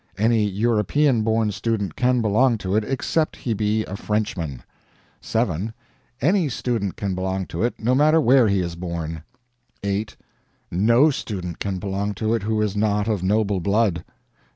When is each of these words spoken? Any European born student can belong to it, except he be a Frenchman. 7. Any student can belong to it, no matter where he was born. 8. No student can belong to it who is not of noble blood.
Any 0.17 0.43
European 0.45 1.21
born 1.21 1.51
student 1.51 1.95
can 1.95 2.23
belong 2.23 2.57
to 2.57 2.75
it, 2.75 2.83
except 2.83 3.35
he 3.35 3.53
be 3.53 3.85
a 3.85 3.95
Frenchman. 3.95 4.63
7. 5.21 5.75
Any 6.19 6.49
student 6.49 6.95
can 6.95 7.13
belong 7.13 7.45
to 7.45 7.61
it, 7.61 7.79
no 7.79 7.93
matter 7.93 8.19
where 8.19 8.47
he 8.47 8.61
was 8.63 8.75
born. 8.75 9.21
8. 9.83 10.17
No 10.71 11.11
student 11.11 11.59
can 11.59 11.77
belong 11.77 12.15
to 12.15 12.33
it 12.33 12.41
who 12.41 12.63
is 12.63 12.75
not 12.75 13.07
of 13.07 13.21
noble 13.21 13.59
blood. 13.59 14.03